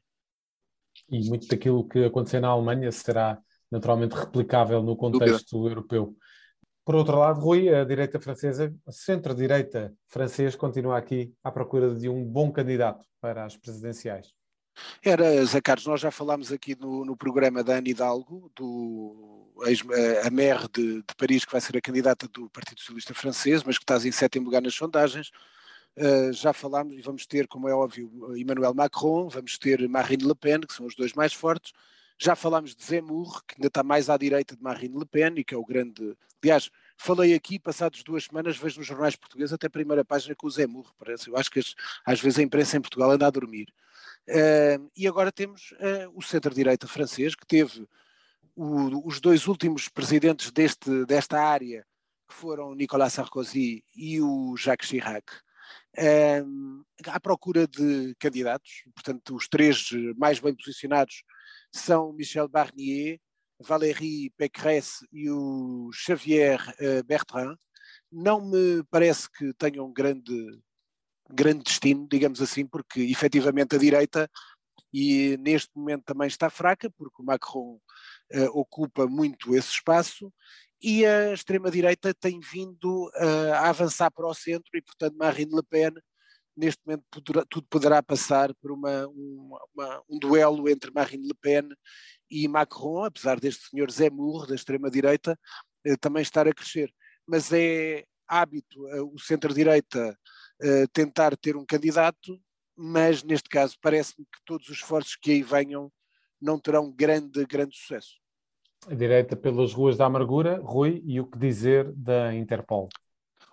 [1.10, 3.40] E muito daquilo que aconteceu na Alemanha será
[3.72, 6.16] naturalmente replicável no contexto europeu.
[6.88, 12.24] Por outro lado, Rui, a direita francesa, centro-direita francês, continua aqui à procura de um
[12.24, 14.32] bom candidato para as presidenciais.
[15.04, 19.84] Era, Zé Carlos, nós já falámos aqui no, no programa da Ana Hidalgo, do ex,
[20.26, 23.78] a maire de, de, Paris, que vai ser a candidata do Partido Socialista Francês, mas
[23.78, 25.30] que está em sétimo lugar nas sondagens.
[25.98, 30.36] Uh, já falámos e vamos ter, como é óbvio, Emmanuel Macron, vamos ter Marine Le
[30.36, 31.74] Pen, que são os dois mais fortes.
[32.20, 35.44] Já falámos de Zemmour, que ainda está mais à direita de Marine Le Pen e
[35.44, 36.18] que é o grande.
[36.42, 40.48] Aliás, falei aqui, passados duas semanas, vejo nos jornais portugueses até a primeira página com
[40.48, 41.30] o Zemmour, parece.
[41.30, 41.76] Eu acho que as,
[42.06, 43.68] às vezes a imprensa em Portugal anda a dormir.
[44.28, 47.88] Uh, e agora temos uh, o centro-direita francês, que teve
[48.56, 51.86] o, os dois últimos presidentes deste, desta área,
[52.28, 55.32] que foram Nicolas Sarkozy e o Jacques Chirac,
[55.98, 58.84] uh, à procura de candidatos.
[58.94, 61.24] Portanto, os três mais bem posicionados
[61.72, 63.20] são Michel Barnier,
[63.60, 66.60] Valérie Pécresse e o Xavier
[67.06, 67.58] Bertrand.
[68.12, 70.62] Não me parece que tenham grande
[71.30, 74.30] grande destino, digamos assim, porque efetivamente a direita
[74.94, 77.80] e neste momento também está fraca, porque o Macron
[78.34, 80.32] uh, ocupa muito esse espaço
[80.82, 85.64] e a extrema-direita tem vindo uh, a avançar para o centro e, portanto, Marine Le
[85.64, 85.92] Pen,
[86.58, 91.34] neste momento, poderá, tudo poderá passar por uma, uma, uma, um duelo entre Marine Le
[91.40, 91.70] Pen
[92.30, 95.40] e Macron, apesar deste senhor Zemmour, da extrema-direita,
[95.88, 96.92] uh, também estar a crescer.
[97.28, 98.82] Mas é hábito
[99.14, 100.18] o centro-direita
[100.64, 102.40] uh, tentar ter um candidato,
[102.76, 105.92] mas neste caso parece-me que todos os esforços que aí venham
[106.42, 108.16] não terão grande, grande sucesso.
[108.88, 112.90] A direita pelas ruas da amargura, Rui, e o que dizer da Interpol?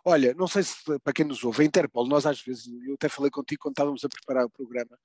[0.07, 3.09] Olha, não sei se para quem nos ouve, a Interpol, nós às vezes, eu até
[3.09, 4.99] falei contigo quando estávamos a preparar o programa,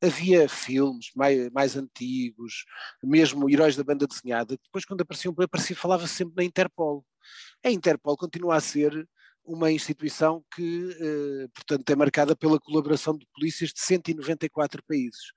[0.00, 2.64] havia filmes mais, mais antigos,
[3.02, 7.04] mesmo heróis da banda desenhada, depois quando apareciam, aparecia, falava sempre na Interpol.
[7.64, 9.08] A Interpol continua a ser
[9.44, 15.32] uma instituição que, eh, portanto, é marcada pela colaboração de polícias de 194 países.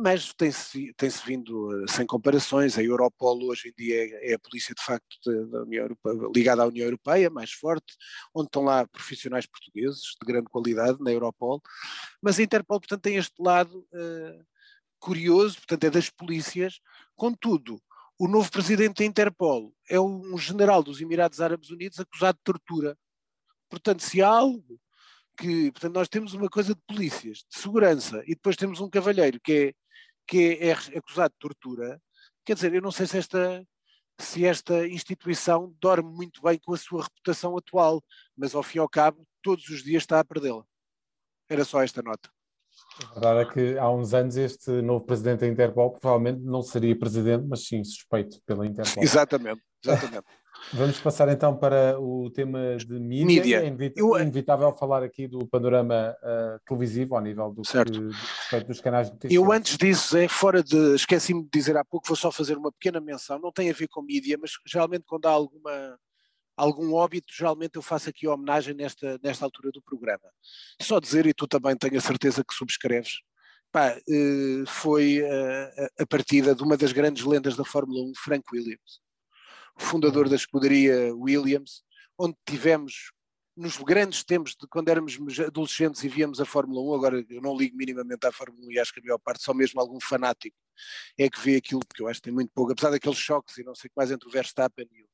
[0.00, 4.34] Mas tem-se tem -se vindo, eh, sem comparações, a Europol hoje em dia é, é
[4.34, 7.96] a polícia de facto da União Europeia, ligada à União Europeia, mais forte,
[8.32, 11.60] onde estão lá profissionais portugueses de grande qualidade na Europol,
[12.22, 14.46] mas a Interpol, portanto, tem este lado uh,
[15.00, 16.80] curioso, portanto, é das polícias,
[17.16, 17.82] contudo,
[18.18, 22.96] o novo presidente da Interpol é um general dos Emirados Árabes Unidos acusado de tortura
[23.68, 24.80] Portanto, se há algo
[25.36, 25.70] que.
[25.72, 29.52] Portanto, nós temos uma coisa de polícias, de segurança, e depois temos um cavalheiro que
[29.52, 29.74] é,
[30.28, 32.00] que é, acusado de tortura.
[32.44, 33.66] Quer dizer, eu não sei se esta,
[34.20, 38.02] se esta instituição dorme muito bem com a sua reputação atual,
[38.36, 40.64] mas ao fim e ao cabo, todos os dias está a perdê-la.
[41.48, 42.30] Era só esta nota.
[43.10, 46.98] A verdade é que há uns anos este novo presidente da Interpol provavelmente não seria
[46.98, 49.02] presidente, mas sim suspeito pela Interpol.
[49.02, 50.26] Exatamente, exatamente.
[50.72, 53.62] Vamos passar então para o tema de mídia.
[53.62, 53.88] mídia.
[53.88, 54.18] É eu...
[54.18, 58.00] inevitável falar aqui do panorama uh, televisivo ao nível do certo.
[58.50, 59.34] Que, dos canais de notícias.
[59.34, 60.94] Eu antes disso, é fora de.
[60.94, 63.88] Esqueci-me de dizer há pouco, vou só fazer uma pequena menção, não tem a ver
[63.88, 65.98] com mídia, mas geralmente quando há alguma
[66.56, 70.28] algum óbito, geralmente eu faço aqui homenagem nesta, nesta altura do programa.
[70.82, 73.20] Só dizer, e tu também tenho a certeza que subscreves,
[73.70, 78.44] pá, eh, foi a, a partida de uma das grandes lendas da Fórmula 1, Frank
[78.52, 79.00] Williams
[79.78, 81.82] fundador da escuderia Williams,
[82.18, 83.12] onde tivemos
[83.58, 87.56] nos grandes tempos de quando éramos adolescentes e víamos a Fórmula 1, agora eu não
[87.56, 90.56] ligo minimamente à Fórmula 1 e acho que a maior parte, só mesmo algum fanático,
[91.18, 93.64] é que vê aquilo, que eu acho que tem muito pouco, apesar daqueles choques e
[93.64, 95.08] não sei o que mais entre o Verstappen e o,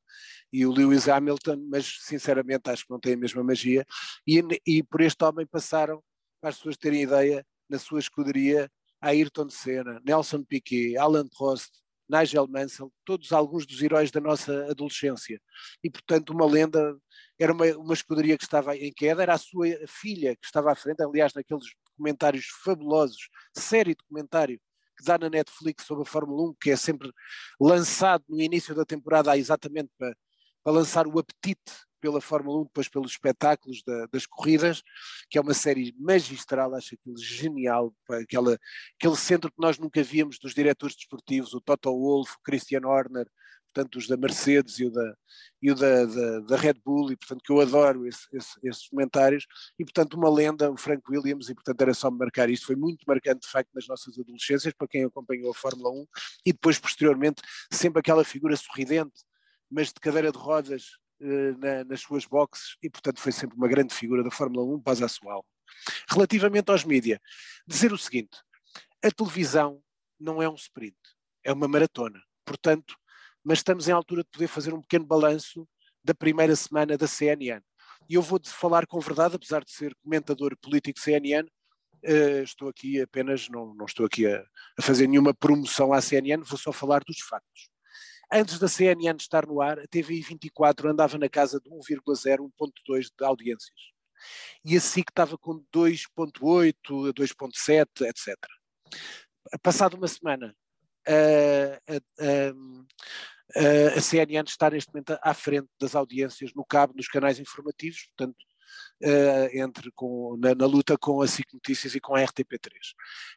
[0.52, 3.86] e o Lewis Hamilton, mas sinceramente acho que não tem a mesma magia,
[4.26, 6.04] e, e por este homem passaram,
[6.38, 11.70] para as pessoas terem ideia, na sua escuderia, Ayrton Senna, Nelson Piquet, Alan Prost,
[12.08, 15.40] Nigel Mansell, todos alguns dos heróis da nossa adolescência.
[15.82, 16.96] E, portanto, uma lenda,
[17.38, 20.74] era uma, uma escuderia que estava em queda, era a sua filha que estava à
[20.74, 24.60] frente, aliás, naqueles documentários fabulosos, série documentário
[24.96, 27.10] que dá na Netflix sobre a Fórmula 1, que é sempre
[27.60, 30.16] lançado no início da temporada exatamente para,
[30.62, 31.72] para lançar o apetite
[32.04, 34.82] pela Fórmula 1, depois pelos espetáculos da, das corridas,
[35.30, 38.58] que é uma série magistral, acho aquilo genial, aquela,
[39.00, 43.26] aquele centro que nós nunca víamos dos diretores desportivos, o Toto Wolff, o Christian Horner,
[43.72, 45.16] portanto os da Mercedes e o da,
[45.62, 48.86] e o da, da, da Red Bull, e portanto que eu adoro esse, esse, esses
[48.86, 49.46] comentários,
[49.78, 53.02] e portanto uma lenda, o Frank Williams, e portanto era só marcar isto, foi muito
[53.08, 56.06] marcante de facto nas nossas adolescências, para quem acompanhou a Fórmula 1,
[56.44, 57.40] e depois posteriormente
[57.72, 59.24] sempre aquela figura sorridente,
[59.70, 63.94] mas de cadeira de rodas, na, nas suas boxes e, portanto, foi sempre uma grande
[63.94, 65.48] figura da Fórmula 1, paz à sua alma.
[66.08, 67.18] Relativamente aos mídias,
[67.66, 68.38] dizer o seguinte:
[69.02, 69.82] a televisão
[70.18, 70.96] não é um sprint,
[71.42, 72.20] é uma maratona.
[72.44, 72.96] Portanto,
[73.42, 75.68] mas estamos em altura de poder fazer um pequeno balanço
[76.02, 77.62] da primeira semana da CNN.
[78.08, 81.48] E eu vou falar com verdade, apesar de ser comentador político CNN,
[82.06, 84.44] Uh, estou aqui apenas, não, não estou aqui a,
[84.78, 87.70] a, fazer nenhuma promoção à CNN, vou só falar dos factos.
[88.32, 93.10] Antes da CNN estar no ar, a TVI 24 andava na casa de 1,0, 1,2
[93.16, 93.94] de audiências.
[94.64, 98.36] E a SIC estava com 2,8, 2,7, etc.
[99.62, 100.56] Passado uma semana,
[101.06, 101.12] a,
[101.92, 101.96] a,
[103.96, 108.38] a, CNN está neste momento à frente das audiências no cabo, nos canais informativos, portanto,
[109.02, 112.70] uh, entre com, na, na, luta com a SIC Notícias e com a RTP3.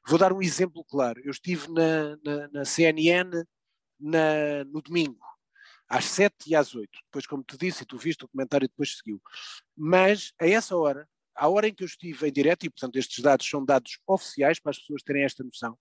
[0.07, 1.19] Vou dar um exemplo claro.
[1.23, 3.43] Eu estive na, na, na CNN
[3.99, 5.19] na, no domingo,
[5.87, 6.99] às sete e às oito.
[7.05, 9.21] Depois, como te disse, e tu viste o comentário depois seguiu.
[9.75, 13.23] Mas, a essa hora, à hora em que eu estive em direto, e portanto estes
[13.23, 15.77] dados são dados oficiais para as pessoas terem esta noção,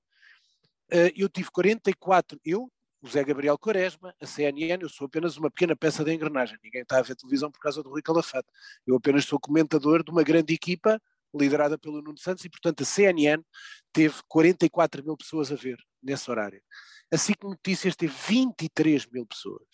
[0.91, 5.51] eh, eu tive 44, eu, o Zé Gabriel Quaresma, a CNN, eu sou apenas uma
[5.51, 8.49] pequena peça da engrenagem, ninguém está a ver televisão por causa do Rui Calafate,
[8.87, 11.01] eu apenas sou comentador de uma grande equipa
[11.37, 13.43] liderada pelo Nuno Santos e portanto a CNN
[13.93, 16.63] teve 44 mil pessoas a ver nesse horário.
[17.13, 19.67] A SIC Notícias teve 23 mil pessoas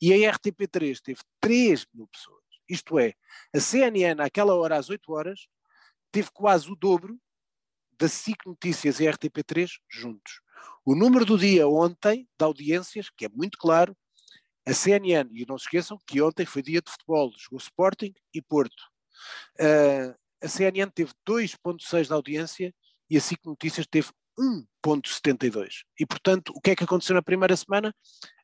[0.00, 2.42] e a RTP3 teve 3 mil pessoas.
[2.68, 3.14] Isto é,
[3.54, 5.46] a CNN àquela hora às 8 horas
[6.10, 7.18] teve quase o dobro
[7.98, 10.40] da SIC Notícias e a RTP3 juntos.
[10.84, 13.96] O número do dia ontem, de audiências, que é muito claro,
[14.66, 18.40] a CNN, e não se esqueçam que ontem foi dia de futebol, jogou Sporting e
[18.40, 18.82] Porto.
[19.60, 22.74] Uh, a CNN teve 2,6 de audiência
[23.08, 25.84] e a SIC Notícias teve 1,72.
[25.98, 27.94] E, portanto, o que é que aconteceu na primeira semana?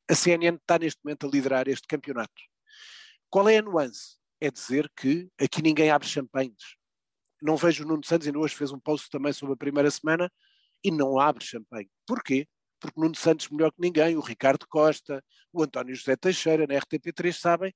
[0.09, 2.33] A CNN está neste momento a liderar este campeonato.
[3.29, 4.17] Qual é a nuance?
[4.41, 6.77] É dizer que aqui ninguém abre champanhes.
[7.43, 10.31] Não vejo o Nuno Santos, ainda hoje fez um post também sobre a primeira semana,
[10.83, 11.91] e não abre champanhe.
[12.07, 12.47] Porquê?
[12.81, 17.33] Porque Nuno Santos, melhor que ninguém, o Ricardo Costa, o António José Teixeira, na RTP3,
[17.33, 17.75] sabem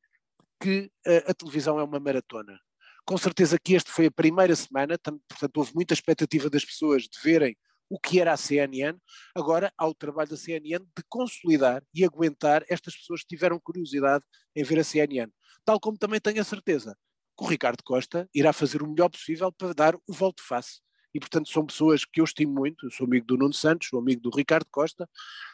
[0.60, 2.58] que a, a televisão é uma maratona.
[3.04, 7.18] Com certeza que este foi a primeira semana, portanto houve muita expectativa das pessoas de
[7.22, 7.56] verem
[7.88, 8.98] o que era a CNN,
[9.34, 14.24] agora há o trabalho da CNN de consolidar e aguentar estas pessoas que tiveram curiosidade
[14.56, 15.30] em ver a CNN.
[15.64, 16.96] Tal como também tenho a certeza
[17.36, 20.80] que o Ricardo Costa irá fazer o melhor possível para dar o volte-face
[21.14, 24.00] e portanto são pessoas que eu estimo muito, eu sou amigo do Nuno Santos, sou
[24.00, 25.08] amigo do Ricardo Costa,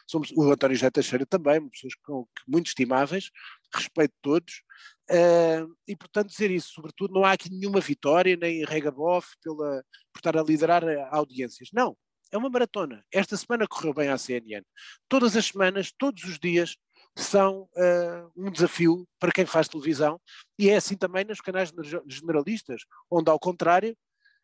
[0.07, 2.11] somos, o António José Teixeira também, pessoas que,
[2.47, 3.29] muito estimáveis,
[3.73, 4.63] respeito todos,
[5.11, 10.19] uh, e portanto dizer isso, sobretudo não há aqui nenhuma vitória, nem regabof pela, por
[10.19, 11.95] estar a liderar audiências, não,
[12.31, 14.63] é uma maratona, esta semana correu bem à CNN,
[15.09, 16.75] todas as semanas, todos os dias,
[17.15, 20.19] são uh, um desafio para quem faz televisão,
[20.57, 21.71] e é assim também nos canais
[22.07, 23.95] generalistas, onde ao contrário,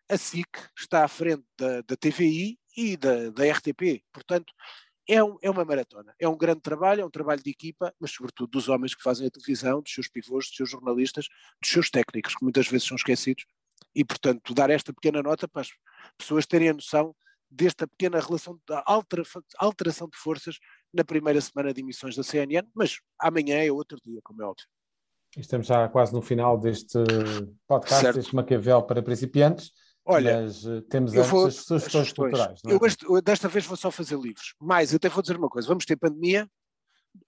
[0.09, 4.03] a SIC está à frente da, da TVI e da, da RTP.
[4.13, 4.53] Portanto,
[5.07, 6.13] é, um, é, uma maratona.
[6.19, 9.27] É um grande trabalho, é um trabalho de equipa, mas sobretudo dos homens que fazem
[9.27, 11.27] a televisão, dos seus pivôs, dos seus jornalistas,
[11.61, 13.45] dos seus técnicos, que muitas vezes são esquecidos.
[13.95, 15.69] E, portanto, dar esta pequena nota para as
[16.17, 17.15] pessoas terem a noção
[17.49, 18.83] desta pequena relação, da
[19.57, 20.59] alteração de forças
[20.93, 24.65] na primeira semana de emissões da CNN, mas amanhã é outro dia, como é óbvio.
[25.37, 26.97] Estamos já quase no final deste
[27.67, 28.15] podcast, certo.
[28.15, 29.71] deste Maquiavel para principiantes.
[30.09, 32.61] Olha, mas uh, temos eu vou, as sugestões culturais.
[32.65, 32.71] É?
[32.71, 34.53] Eu desta vez vou só fazer livros.
[34.59, 36.49] Mas eu até vou dizer uma coisa: vamos ter pandemia,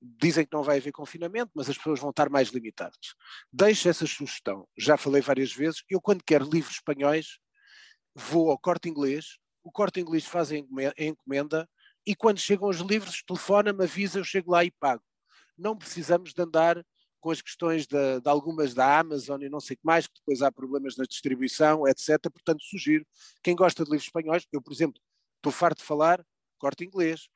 [0.01, 3.13] dizem que não vai haver confinamento, mas as pessoas vão estar mais limitadas.
[3.51, 4.67] Deixo essa sugestão.
[4.77, 5.83] Já falei várias vezes.
[5.89, 7.37] Eu, quando quero livros espanhóis,
[8.15, 9.37] vou ao corte inglês.
[9.61, 10.55] O corte inglês faz a
[11.03, 11.67] encomenda
[12.05, 15.03] e quando chegam os livros, telefona-me, avisa, eu chego lá e pago.
[15.57, 16.83] Não precisamos de andar
[17.19, 20.13] com as questões de, de, algumas da Amazon e não sei o que mais, que
[20.19, 22.19] depois há problemas na distribuição, etc.
[22.31, 23.05] Portanto, sugiro,
[23.43, 25.01] quem gosta de livros espanhóis, eu, por exemplo,
[25.37, 26.23] estou farto de falar,
[26.57, 27.27] corte inglês,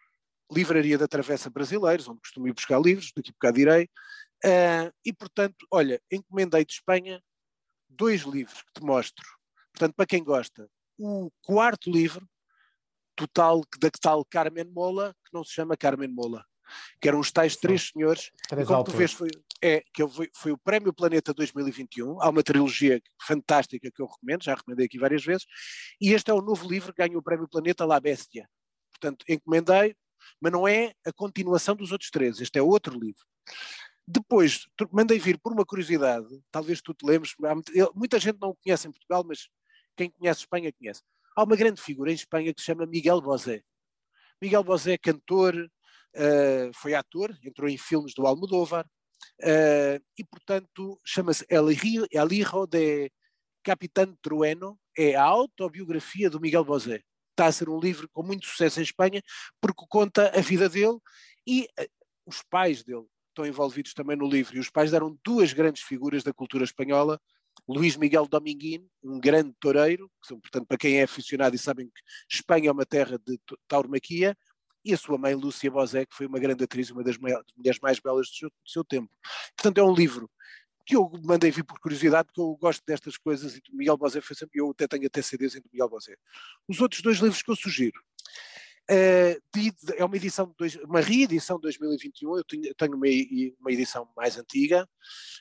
[0.52, 3.86] Livraria da Travessa Brasileiros, onde costumo ir buscar livros, daqui a bocado irei,
[4.46, 7.22] uh, e portanto, olha, encomendei de Espanha
[7.90, 9.26] dois livros que te mostro.
[9.74, 12.28] Portanto, para quem gosta, o quarto livro,
[13.16, 16.46] total da tal Carmen Mola, que não se chama Carmen Mola,
[17.02, 19.30] que eram os tais três senhores, três como tu vês, foi,
[19.64, 24.44] é, que foi, foi o Prémio Planeta 2021, há uma trilogia fantástica que eu recomendo,
[24.44, 25.46] já recomendei aqui várias vezes,
[26.02, 28.46] e este é o novo livro que ganhou o Prémio Planeta La Bestia.
[28.92, 29.96] Portanto, encomendei,
[30.42, 33.24] mas não é a continuação dos outros três, este é outro livro.
[34.06, 37.34] Depois, mandei vir por uma curiosidade, talvez tu te lembres,
[37.96, 39.48] muita gente não o conhece em Portugal, mas
[39.96, 41.02] quem conhece Espanha conhece.
[41.38, 43.64] Há uma grande figura em Espanha que se chama Miguel Bosé.
[44.42, 48.86] Miguel Bosé é cantor, uh, foi ator, entrou em filmes do Almodóvar,
[49.42, 51.70] uh, e portanto chama-se El,
[52.12, 53.12] El Hijo de
[53.64, 57.02] Capitán Trueno, é a autobiografia do Miguel Bosé.
[57.32, 59.22] Está a ser um livro com muito sucesso em Espanha,
[59.60, 60.98] porque conta a vida dele
[61.48, 61.88] e uh,
[62.26, 64.56] os pais dele estão envolvidos também no livro.
[64.56, 67.20] E os pais eram duas grandes figuras da cultura espanhola,
[67.68, 72.70] Luís Miguel Dominguin, um grande toureiro, portanto, para quem é aficionado e sabem que Espanha
[72.70, 74.36] é uma terra de tauromaquia,
[74.84, 78.00] e a sua mãe, Lúcia Bosé, que foi uma grande atriz, uma das mulheres mais
[78.00, 79.10] belas do seu, do seu tempo.
[79.56, 80.30] Portanto, é um livro
[80.86, 84.22] que eu mandei vir por curiosidade, porque eu gosto destas coisas, e do Miguel Bosé
[84.22, 86.16] foi sempre, eu até tenho até CDs em do Miguel Bosé.
[86.68, 88.00] Os outros dois livros que eu sugiro,
[88.92, 93.08] uh, é uma edição, de dois, uma reedição de 2021, eu tenho, tenho uma,
[93.60, 94.88] uma, edição mais antiga,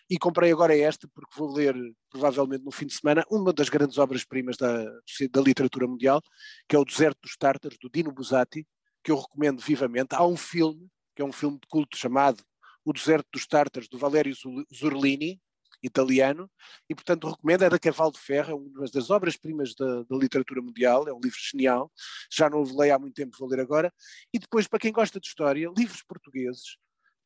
[0.09, 1.75] e comprei agora esta, porque vou ler,
[2.09, 4.85] provavelmente no fim de semana, uma das grandes obras-primas da,
[5.31, 6.23] da literatura mundial,
[6.69, 8.65] que é o Deserto dos Tártaros, do Dino Buzzati,
[9.03, 10.15] que eu recomendo vivamente.
[10.15, 12.43] Há um filme, que é um filme de culto chamado
[12.85, 14.35] O Deserto dos Tártaros, do Valério
[14.75, 15.41] Zurlini,
[15.83, 16.49] italiano,
[16.89, 20.63] e portanto recomendo, é da Cavalo de Ferro, é uma das obras-primas da, da, literatura
[20.63, 21.91] mundial, é um livro genial,
[22.31, 23.93] já não o leio há muito tempo, vou ler agora,
[24.33, 26.77] e depois, para quem gosta de história, livros portugueses,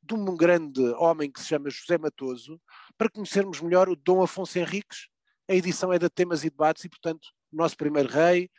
[0.02, 2.60] de um grande homem que se chama José Matoso,
[2.96, 5.08] para conhecermos melhor o Dom Afonso Henriques,
[5.48, 8.50] a edição é da Temas e Debates, e portanto, o nosso primeiro rei,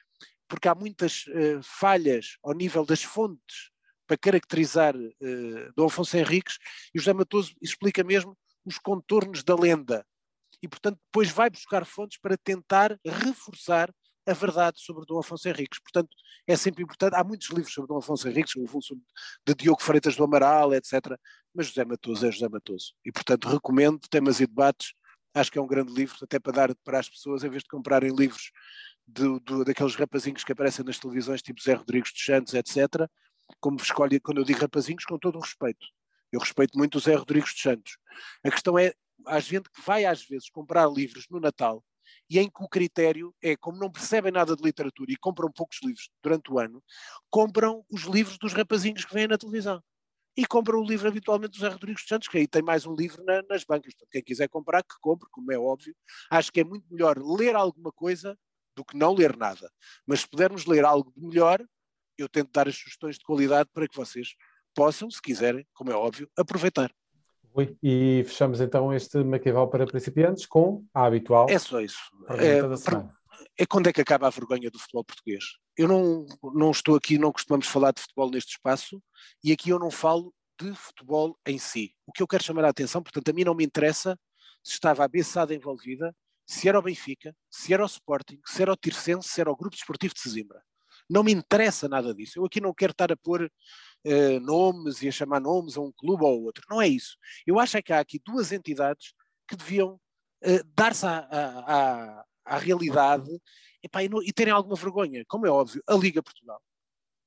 [0.47, 3.71] porque há muitas uh, falhas ao nível das fontes
[4.07, 6.57] para caracterizar uh, Dom Afonso Henriques,
[6.93, 10.05] e José Matoso explica mesmo os contornos da lenda.
[10.61, 13.93] E, portanto, depois vai buscar fontes para tentar reforçar
[14.27, 15.79] a verdade sobre Dom Afonso Henriques.
[15.79, 16.09] Portanto,
[16.45, 17.15] é sempre importante.
[17.15, 18.53] Há muitos livros sobre Dom Afonso Henriques,
[19.45, 21.17] de Diogo Freitas do Amaral, etc.
[21.53, 22.93] Mas José Matoso é José Matoso.
[23.05, 24.93] E, portanto, recomendo temas e debates.
[25.33, 27.69] Acho que é um grande livro, até para dar para as pessoas, em vez de
[27.69, 28.51] comprarem livros
[29.07, 33.09] de, de, daqueles rapazinhos que aparecem nas televisões, tipo Zé Rodrigues dos Santos, etc.
[33.59, 35.85] Como escolhe, quando eu digo rapazinhos, com todo o respeito.
[36.31, 37.97] Eu respeito muito o Zé Rodrigues dos Santos.
[38.43, 38.93] A questão é,
[39.25, 41.83] há gente que vai às vezes comprar livros no Natal
[42.29, 45.79] e em que o critério é, como não percebem nada de literatura e compram poucos
[45.81, 46.83] livros durante o ano,
[47.29, 49.81] compram os livros dos rapazinhos que vêm na televisão.
[50.35, 52.93] E compram o livro habitualmente do Zé Rodrigues dos Santos, que aí tem mais um
[52.93, 53.93] livro na, nas bancas.
[53.93, 55.95] Portanto, quem quiser comprar, que compre, como é óbvio.
[56.29, 58.37] Acho que é muito melhor ler alguma coisa
[58.77, 59.69] do que não ler nada.
[60.05, 61.59] Mas se pudermos ler algo de melhor,
[62.15, 64.35] eu tento dar as sugestões de qualidade para que vocês
[64.75, 66.91] possam, se quiserem, como é óbvio, aproveitar.
[67.55, 71.47] Ui, e fechamos então este Maquiavel para principiantes com a habitual.
[71.49, 71.97] É só isso.
[72.37, 75.43] É, é, quando é que acaba a vergonha do futebol português.
[75.75, 79.01] Eu não, não estou aqui, não costumamos falar de futebol neste espaço,
[79.43, 81.95] e aqui eu não falo de futebol em si.
[82.05, 84.15] O que eu quero chamar a atenção, portanto, a mim não me interessa
[84.63, 86.15] se estava a Bessada envolvida,
[86.47, 89.55] se era o Benfica, se era o Sporting, se era o Tirsense, se era o
[89.55, 90.63] Grupo Desportivo de Sesimbra.
[91.09, 92.39] Não me interessa nada disso.
[92.39, 95.91] Eu aqui não quero estar a pôr uh, nomes e a chamar nomes a um
[95.91, 96.63] clube ou outro.
[96.69, 97.17] Não é isso.
[97.45, 99.13] Eu acho é que há aqui duas entidades
[99.47, 103.29] que deviam uh, dar-se à, à, à, realidade
[103.83, 105.23] epá, e, e terem alguma vergonha.
[105.27, 106.61] Como é óbvio, a Liga Portugal.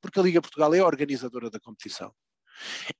[0.01, 2.13] Porque a Liga Portugal é a organizadora da competição.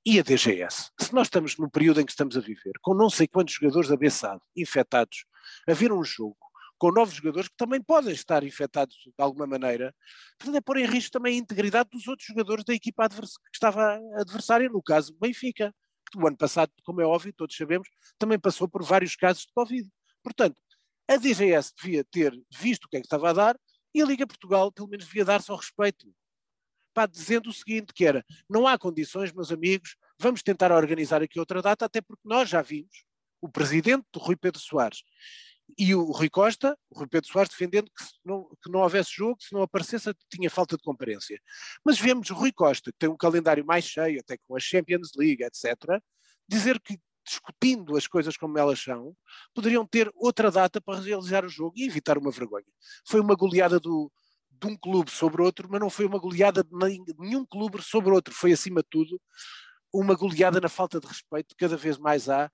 [0.05, 3.09] E a DGS, se nós estamos no período em que estamos a viver, com não
[3.09, 5.25] sei quantos jogadores abeçados, infectados,
[5.67, 6.37] a ver um jogo
[6.77, 9.93] com novos jogadores que também podem estar infectados de alguma maneira,
[10.39, 13.99] portanto é pôr em risco também a integridade dos outros jogadores da equipa que estava
[14.15, 15.71] adversária, no caso Benfica,
[16.11, 19.53] que o ano passado, como é óbvio, todos sabemos, também passou por vários casos de
[19.53, 19.87] Covid.
[20.23, 20.59] Portanto,
[21.07, 23.59] a DGS devia ter visto o que é que estava a dar
[23.93, 26.11] e a Liga Portugal pelo menos devia dar-se ao respeito
[26.93, 31.39] pá, dizendo o seguinte, que era, não há condições, meus amigos, vamos tentar organizar aqui
[31.39, 33.03] outra data, até porque nós já vimos
[33.41, 35.03] o presidente do Rui Pedro Soares
[35.77, 39.41] e o Rui Costa, o Rui Pedro Soares defendendo que, não, que não houvesse jogo,
[39.41, 41.39] se não aparecesse tinha falta de comparência.
[41.83, 45.43] Mas vemos Rui Costa, que tem um calendário mais cheio, até com a Champions League,
[45.43, 46.01] etc.,
[46.47, 49.15] dizer que discutindo as coisas como elas são,
[49.53, 52.65] poderiam ter outra data para realizar o jogo e evitar uma vergonha.
[53.07, 54.11] Foi uma goleada do,
[54.61, 56.69] de um clube sobre outro, mas não foi uma goleada de
[57.17, 58.33] nenhum clube sobre outro.
[58.33, 59.19] Foi, acima de tudo,
[59.93, 62.49] uma goleada na falta de respeito que cada vez mais há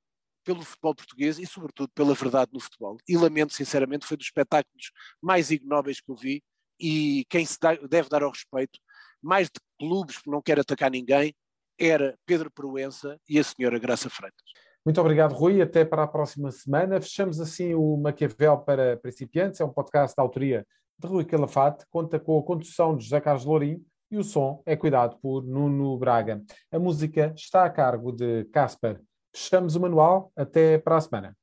[0.46, 2.98] pelo futebol português e, sobretudo, pela verdade no futebol.
[3.08, 4.92] E lamento, sinceramente, foi dos espetáculos
[5.22, 6.42] mais ignóbeis que eu vi
[6.80, 7.58] e quem se
[7.90, 8.80] deve dar ao respeito,
[9.22, 11.36] mais de clubes, não quero atacar ninguém,
[11.78, 14.46] era Pedro Proença e a senhora Graça Freitas.
[14.86, 15.62] Muito obrigado, Rui.
[15.62, 17.02] Até para a próxima semana.
[17.02, 19.60] Fechamos assim o Maquiavel para principiantes.
[19.60, 20.66] É um podcast da autoria
[21.00, 24.76] de Rui Calafate, conta com a condução de José Carlos Lourinho e o som é
[24.76, 26.42] cuidado por Nuno Braga.
[26.72, 29.00] A música está a cargo de Casper.
[29.36, 30.32] Fechamos o manual.
[30.36, 31.38] Até para a semana.